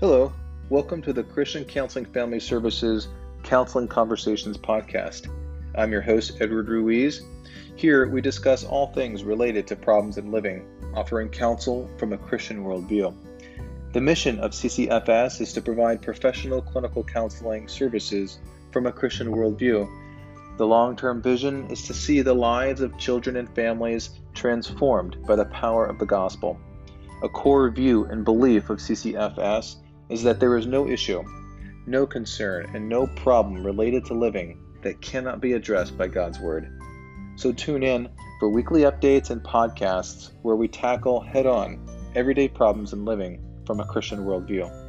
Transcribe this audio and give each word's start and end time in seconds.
Hello, 0.00 0.32
welcome 0.68 1.02
to 1.02 1.12
the 1.12 1.24
Christian 1.24 1.64
Counseling 1.64 2.04
Family 2.04 2.38
Services 2.38 3.08
Counseling 3.42 3.88
Conversations 3.88 4.56
podcast. 4.56 5.28
I'm 5.74 5.90
your 5.90 6.02
host, 6.02 6.38
Edward 6.40 6.68
Ruiz. 6.68 7.20
Here 7.74 8.08
we 8.08 8.20
discuss 8.20 8.62
all 8.62 8.92
things 8.92 9.24
related 9.24 9.66
to 9.66 9.74
problems 9.74 10.16
in 10.16 10.30
living, 10.30 10.64
offering 10.94 11.30
counsel 11.30 11.90
from 11.98 12.12
a 12.12 12.16
Christian 12.16 12.62
worldview. 12.62 13.12
The 13.92 14.00
mission 14.00 14.38
of 14.38 14.52
CCFS 14.52 15.40
is 15.40 15.52
to 15.54 15.62
provide 15.62 16.00
professional 16.00 16.62
clinical 16.62 17.02
counseling 17.02 17.66
services 17.66 18.38
from 18.70 18.86
a 18.86 18.92
Christian 18.92 19.32
worldview. 19.32 19.90
The 20.58 20.66
long 20.66 20.94
term 20.94 21.20
vision 21.20 21.68
is 21.72 21.82
to 21.88 21.92
see 21.92 22.22
the 22.22 22.34
lives 22.34 22.82
of 22.82 22.96
children 22.98 23.34
and 23.34 23.52
families 23.52 24.10
transformed 24.32 25.16
by 25.26 25.34
the 25.34 25.46
power 25.46 25.84
of 25.86 25.98
the 25.98 26.06
gospel. 26.06 26.56
A 27.24 27.28
core 27.28 27.68
view 27.68 28.04
and 28.04 28.24
belief 28.24 28.70
of 28.70 28.78
CCFS 28.78 29.74
is 30.08 30.22
that 30.22 30.40
there 30.40 30.56
is 30.56 30.66
no 30.66 30.88
issue, 30.88 31.22
no 31.86 32.06
concern, 32.06 32.70
and 32.74 32.88
no 32.88 33.06
problem 33.06 33.64
related 33.64 34.04
to 34.06 34.14
living 34.14 34.60
that 34.82 35.00
cannot 35.00 35.40
be 35.40 35.52
addressed 35.52 35.96
by 35.98 36.08
God's 36.08 36.38
Word. 36.38 36.80
So 37.36 37.52
tune 37.52 37.82
in 37.82 38.08
for 38.40 38.48
weekly 38.48 38.82
updates 38.82 39.30
and 39.30 39.42
podcasts 39.42 40.32
where 40.42 40.56
we 40.56 40.68
tackle 40.68 41.20
head 41.20 41.46
on 41.46 41.86
everyday 42.14 42.48
problems 42.48 42.92
in 42.92 43.04
living 43.04 43.40
from 43.66 43.80
a 43.80 43.86
Christian 43.86 44.24
worldview. 44.24 44.87